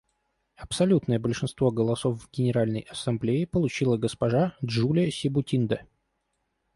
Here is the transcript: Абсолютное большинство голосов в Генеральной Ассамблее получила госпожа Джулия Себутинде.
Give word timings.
Абсолютное 0.55 1.19
большинство 1.19 1.69
голосов 1.69 2.23
в 2.23 2.31
Генеральной 2.31 2.87
Ассамблее 2.89 3.45
получила 3.45 3.97
госпожа 3.97 4.55
Джулия 4.65 5.11
Себутинде. 5.11 5.85